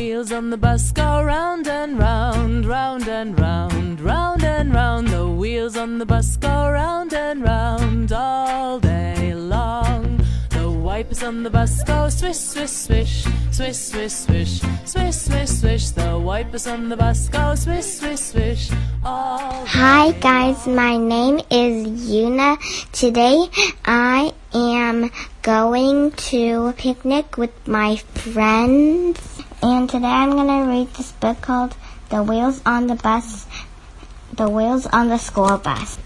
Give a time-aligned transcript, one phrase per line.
[0.00, 5.08] wheels on the bus go round and round, round and round, round and round.
[5.08, 10.18] The wheels on the bus go round and round all day long.
[10.48, 15.90] The wipers on the bus go swish, swish, swish, swish, swish, swish, swish, swish, swish.
[15.90, 18.70] The wipers on the bus go swish, swish, swish
[19.04, 22.58] all Hi guys, my name is Yuna.
[22.92, 23.48] Today
[23.84, 25.10] I am
[25.42, 29.29] going to picnic with my friends.
[29.62, 31.76] And today I'm going to read this book called
[32.08, 33.46] The Wheels on the Bus,
[34.32, 35.98] The Wheels on the School Bus.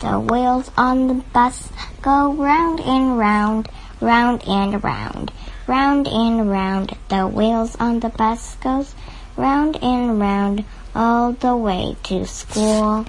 [0.00, 1.68] The wheels on the bus
[2.00, 3.68] go round and round,
[4.00, 5.32] round and round,
[5.66, 6.96] round and round.
[7.08, 8.94] The wheels on the bus goes
[9.36, 10.64] round and round
[10.94, 13.04] all the way to school.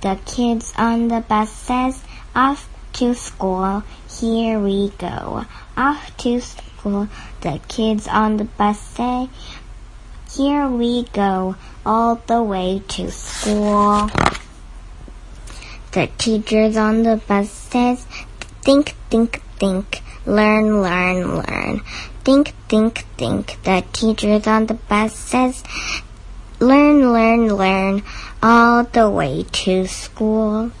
[0.00, 2.02] The kids on the bus says,
[2.34, 5.44] off to school, here we go.
[5.76, 7.08] Off to school,
[7.42, 9.28] the kids on the bus say,
[10.34, 14.08] here we go, all the way to school.
[15.92, 18.04] The teachers on the bus says,
[18.62, 21.80] think, think, think, learn, learn, learn.
[22.24, 23.62] Think, think, think.
[23.62, 25.62] The teachers on the bus says,
[26.60, 28.02] learn, learn, learn,
[28.42, 30.72] all the way to school.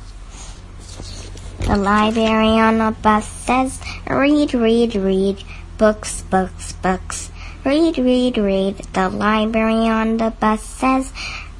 [1.66, 5.42] The library on the bus says, read, read, read,
[5.76, 7.32] books, books, books.
[7.64, 8.76] Read, read, read.
[8.92, 11.12] The library on the bus says,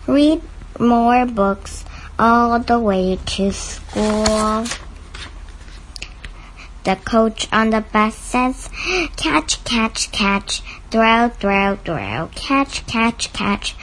[0.07, 0.43] read
[0.79, 1.85] more books
[2.21, 4.67] all the way to school.
[6.85, 8.71] The coach on the bus says,
[9.17, 13.75] catch, catch, catch, throw, throw, throw, catch, catch, catch.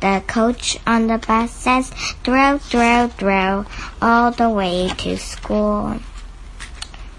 [0.00, 1.90] The coach on the bus says,
[2.22, 3.64] throw, throw, throw,
[4.02, 6.00] all the way to school.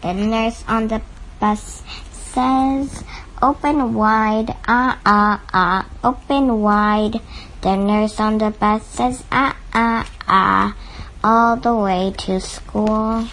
[0.01, 1.01] The nurse on the
[1.39, 3.03] bus says,
[3.41, 7.19] open wide, ah, ah, ah, open wide.
[7.61, 10.75] The nurse on the bus says, ah, ah, ah,
[11.23, 13.27] all the way to school.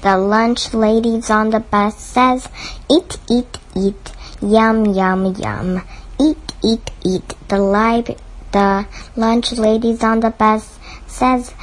[0.00, 2.48] The lunch ladies on the bus says,
[2.90, 5.82] eat, eat, eat, yum, yum, yum,
[6.18, 7.34] eat, eat, eat.
[7.48, 8.16] The
[8.52, 8.86] the
[9.16, 11.54] lunch ladies on the bus says,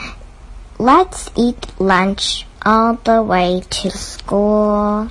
[0.77, 5.09] let's eat lunch all the way to school.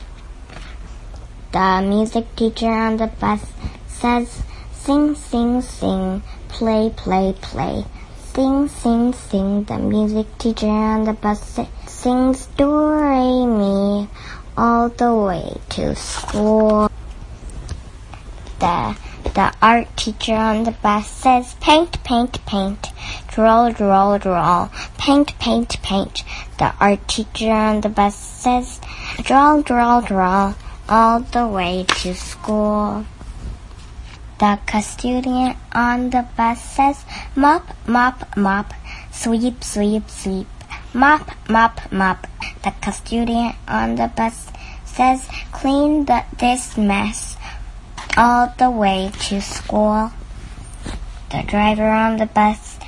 [1.52, 3.40] The music teacher on the bus
[3.86, 7.84] says, sing, sing, sing, play, play, play.
[8.34, 9.64] Sing, sing, sing.
[9.64, 12.70] The music teacher on the bus sings do
[13.46, 14.08] mi
[14.56, 16.90] all the way to school.
[18.60, 18.96] The
[19.38, 22.88] the art teacher on the bus says paint, paint, paint,
[23.28, 24.68] draw, draw, draw,
[24.98, 26.24] paint, paint, paint.
[26.58, 28.80] The art teacher on the bus says
[29.22, 30.54] draw, draw, draw,
[30.88, 33.06] all the way to school.
[34.40, 37.04] The custodian on the bus says
[37.36, 38.74] mop, mop, mop,
[39.12, 40.48] sweep, sweep, sweep,
[40.92, 42.26] mop, mop, mop.
[42.64, 44.50] The custodian on the bus
[44.84, 47.37] says clean the, this mess
[48.16, 50.12] all the way to school.
[51.30, 52.78] The driver on the bus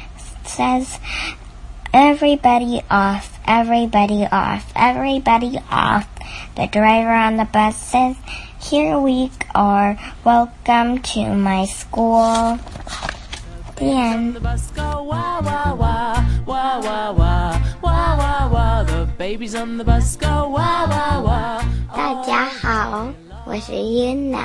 [0.44, 0.98] says
[1.92, 6.08] everybody off, everybody off, everybody off.
[6.56, 8.16] The driver on the bus says
[8.60, 9.98] here we are.
[10.24, 12.58] Welcome to my school.
[13.76, 14.36] The end.
[14.36, 18.82] the bus go wah wah wah wah wah wah.
[18.82, 21.79] The babies on the bus go wah wah wah.
[22.10, 23.08] 大家好，
[23.46, 24.42] 我是 Yuna，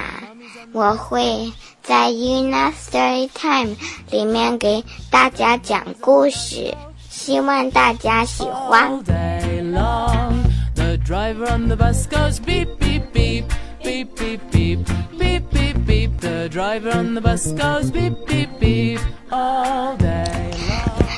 [0.71, 3.75] 我会在 UNA Story Time
[4.11, 6.71] 里面给大家讲故事，
[7.09, 9.03] 希望大家喜欢。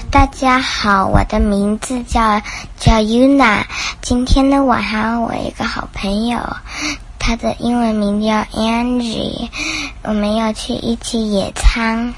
[0.09, 2.41] 大家好，我的名字叫
[2.79, 3.65] 叫 Yuna。
[4.01, 6.39] 今天的晚上，我一个好朋友，
[7.19, 9.49] 他的英文名叫 Angie，
[10.03, 12.13] 我们要去一起野餐。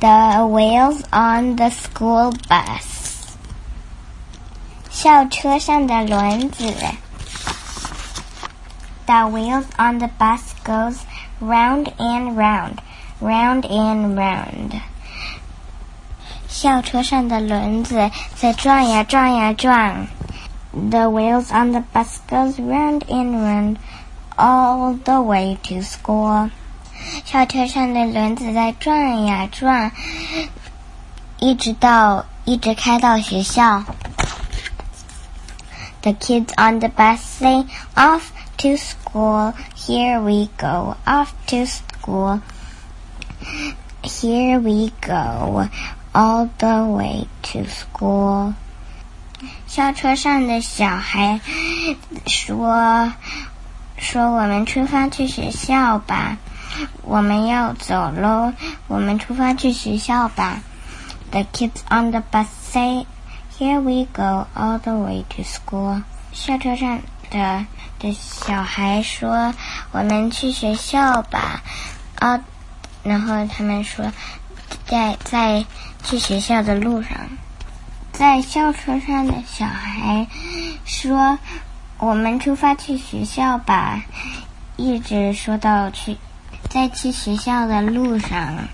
[0.00, 0.08] The
[0.48, 2.82] wheels on the school bus，
[4.90, 6.64] 校车上的轮子。
[9.06, 10.96] The wheels on the bus goes
[11.40, 12.78] round and round,
[13.20, 14.80] round and round.
[16.62, 20.06] 校车上的轮子在转呀转呀转。
[20.72, 23.78] The wheels on the bus goes round and round
[24.36, 26.50] all the way to school.
[27.24, 29.90] 校车上的轮子在转呀转，
[31.40, 33.82] 一直到一直开到学校。
[36.02, 37.66] The kids on the bus say,
[37.96, 38.26] "Off
[38.58, 40.96] to school, here we go.
[41.04, 42.40] Off to school,
[44.04, 45.68] here we go.
[46.12, 48.54] All the way to school.
[49.66, 51.40] 校车上的小孩
[52.26, 53.12] 说
[53.96, 56.36] ：“说我们出发去学校吧，
[57.02, 58.52] 我们要走喽，
[58.86, 60.60] 我们出发去学校吧。”
[61.32, 63.06] The kids on the bus say,
[63.58, 67.00] "Here we go all the way to school." 校车上
[67.30, 67.64] 的
[67.98, 69.54] 的小孩说
[69.92, 71.62] ：“我们去学校吧。”
[72.20, 72.40] 啊，
[73.02, 74.12] 然后他们说，
[74.86, 75.64] 在在
[76.04, 77.10] 去学校的路上。
[78.12, 80.26] 在校车上的小孩
[80.84, 81.38] 说
[81.98, 84.04] ：“我们出发去学校吧。”
[84.76, 86.16] 一直说到去，
[86.68, 88.68] 在去学校的路上。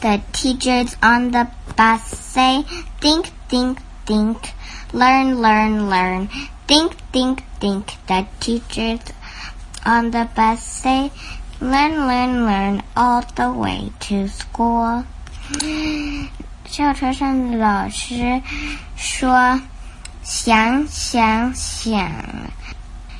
[0.00, 1.46] The teachers on the
[1.76, 2.64] bus say,
[3.00, 3.76] "Think, think,
[4.06, 4.36] think,
[4.92, 6.28] learn, learn, learn,
[6.66, 9.00] think, think, think." The teachers
[9.84, 11.10] on the bus say,
[11.62, 15.04] Learn, learn, learn all the way to school。
[16.64, 18.40] 校车上的老师
[18.96, 19.60] 说
[20.24, 22.10] ：“想想想，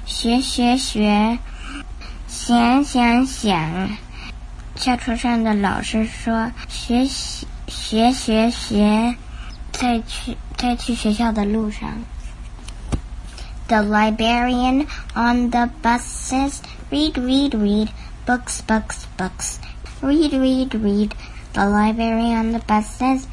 [0.07, 1.39] 学学学，
[2.27, 3.91] 想想想。”
[4.75, 9.17] 校车上的老师说：“学习学学学，
[9.71, 11.91] 在去在去学校的路上。”
[13.69, 16.01] The librarian on the buses
[16.31, 16.55] says,
[16.91, 17.89] "Read, read, read."
[18.31, 19.59] books, books, books.
[20.01, 21.15] Read, read, read.
[21.53, 23.27] The library on the bus says,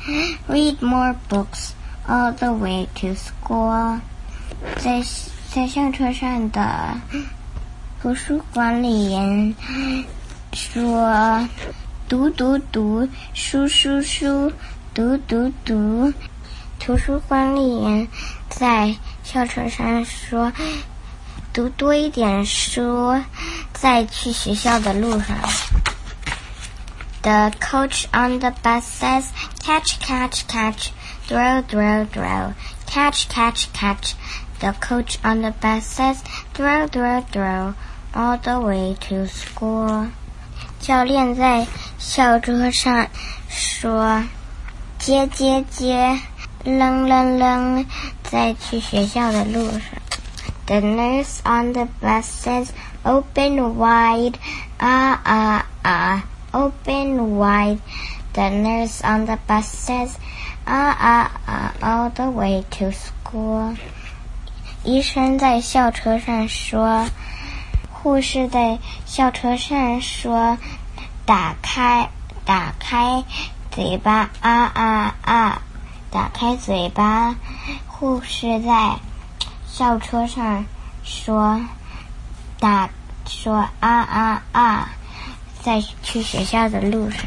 [0.49, 1.75] read more books
[2.07, 3.99] all the way to school.
[4.77, 5.03] 在
[5.51, 6.99] 在校车上的
[8.01, 9.55] 图书管理员
[10.51, 11.47] 说
[12.09, 14.51] ：“读读读，书书书，
[14.95, 16.11] 读读读。”
[16.81, 18.07] 图书管理员
[18.50, 20.51] 在校车上说。
[21.57, 23.19] 读多一点书，
[23.74, 25.36] 在去学校的路上。”
[27.24, 29.24] The coach on the bus says,
[29.65, 30.89] "Catch, catch, catch,
[31.27, 32.54] throw, throw, throw,
[32.88, 34.12] catch, catch, catch."
[34.59, 36.18] The coach on the bus says,
[36.54, 37.74] "Throw, throw, throw,
[38.13, 40.10] all the way to school."
[40.80, 41.65] 教练在
[41.98, 43.07] 校车上
[43.50, 44.24] 说
[45.00, 46.19] ：“接接接，
[46.63, 47.83] 扔扔扔，
[48.21, 49.81] 在去学校的路上。”
[50.67, 52.73] The nurse on the bus says,
[53.05, 54.37] Open wide,
[54.81, 57.79] ah, ah, ah, open wide.
[58.33, 60.19] The nurse on the bus says,
[60.67, 63.77] Ah, ah, ah, all the way to school.
[64.83, 67.07] 医生在校车上说，
[67.89, 70.57] 护士在校车上说，
[71.25, 72.09] 打开，
[72.43, 73.23] 打开
[73.71, 75.61] 嘴巴，啊啊啊，
[76.11, 77.35] 打开嘴巴。
[77.87, 78.99] 护士在。
[79.77, 80.65] 校车上
[81.03, 81.62] 说
[82.59, 82.89] 打
[83.27, 84.89] 说啊啊啊，
[85.62, 87.21] 在去学校的路上。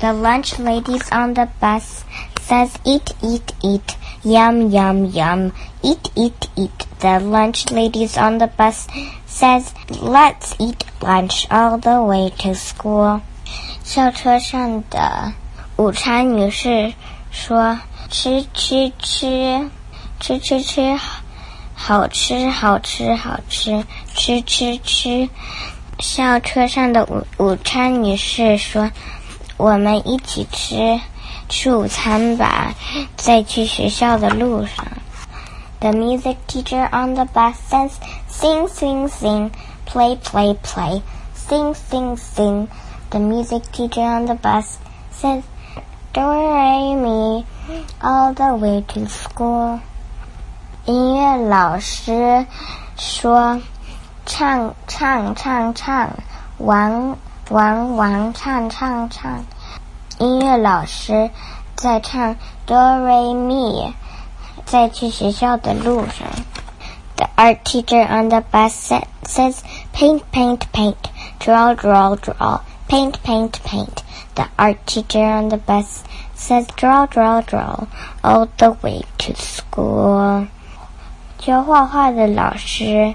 [0.00, 2.00] The lunch ladies on the bus
[2.44, 3.94] says eat eat eat
[4.24, 6.70] yum yum yum eat eat eat.
[6.98, 8.88] The lunch ladies on the bus
[9.28, 13.20] says let's eat lunch all the way to school.
[13.84, 15.32] 校车上的
[15.76, 16.92] 午餐女士
[17.30, 17.78] 说
[18.08, 19.70] 吃吃吃
[20.18, 20.98] 吃吃吃
[21.82, 23.84] 好吃好吃好吃，
[24.14, 25.30] 吃吃吃。”
[25.98, 28.90] 校车上的午午餐女士说
[29.56, 31.00] ：“我们一起吃
[31.48, 32.74] 吃午餐吧，
[33.16, 34.86] 在去学校的路上。”
[35.80, 37.92] The music teacher on the bus says,
[38.28, 39.50] Sing, sing, sing,
[39.86, 41.00] play, play, play,
[41.34, 42.68] sing, sing, sing.
[43.08, 44.78] The music teacher on the bus
[45.10, 45.42] says,
[46.12, 47.46] Do re mi,
[48.02, 49.80] all the way to school.
[50.86, 52.46] 音乐老师
[52.96, 53.60] 说
[54.24, 56.08] ：“唱唱唱唱，
[56.56, 57.18] 玩
[57.50, 59.44] 玩玩，唱唱唱。”
[60.18, 61.30] 音乐老师
[61.76, 63.94] 在唱哆瑞咪。
[64.64, 66.28] 在去学校的路上
[67.16, 68.70] ，the art teacher on the bus
[69.24, 69.58] says,
[69.92, 70.94] "Paint, paint, paint,
[71.40, 73.98] draw, draw, draw, paint, paint, paint."
[74.34, 76.04] The art teacher on the bus
[76.36, 77.86] says, "Draw, draw, draw,"
[78.22, 80.46] all the way to school.
[81.40, 83.14] 教画画的老师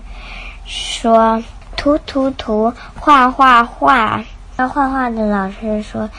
[0.65, 1.43] 说
[1.77, 4.23] ：“涂涂涂，画画画。”
[4.57, 6.09] 教画画的老师说：“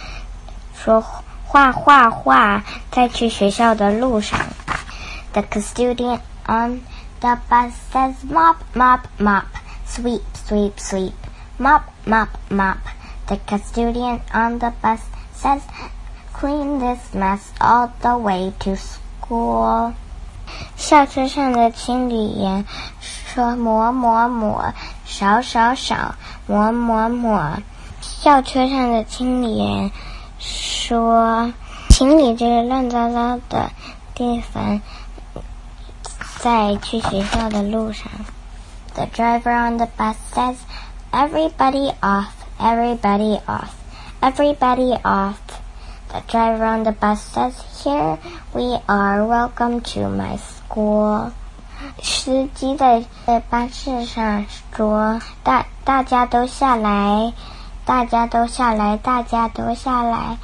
[0.72, 1.04] 说
[1.44, 4.38] 画画画，在去学校的路上。”
[5.34, 6.82] The custodian on
[7.18, 9.46] the bus says, Mop, mop, mop,
[9.84, 11.12] sweep, sweep, sweep,
[11.58, 12.78] mop, mop, mop.
[13.26, 15.00] The custodian on the bus
[15.34, 15.62] says,
[16.32, 19.94] Clean this mess all the way to school.
[20.76, 22.64] 校车上的清理员
[23.00, 24.72] 说：“抹抹抹，
[25.04, 26.14] 扫扫扫，
[26.46, 27.58] 抹抹抹。
[28.00, 29.90] 校车上的清理员
[30.38, 31.52] 说
[31.90, 33.70] ：“清理这个乱糟糟的
[34.14, 34.80] 地方，
[36.38, 38.10] 在去学校的路上。”
[38.94, 40.56] The driver on the bus says,
[41.12, 43.68] "Everybody off, everybody off,
[44.20, 45.34] everybody off."
[46.08, 48.18] The driver on the bus says, "Here
[48.52, 49.24] we are.
[49.24, 51.32] Welcome to my school."
[52.02, 57.32] 司机在在巴士上说：“大大家都下来，
[57.84, 60.38] 大家都下来，大家都下来。”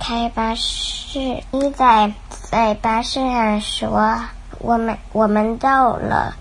[0.00, 1.18] 开巴士
[1.52, 4.16] 一在在巴士上说
[4.58, 6.34] ：“我们我们到了，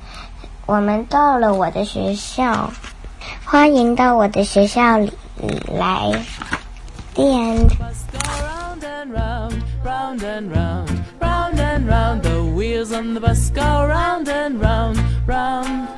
[0.66, 2.72] 我们到了我的学校，
[3.46, 5.14] 欢迎到我的学校里
[5.68, 6.12] 来。”
[7.14, 7.87] The end.
[9.08, 12.24] And round, round and round, round and round.
[12.24, 15.97] The wheels on the bus go round and round, round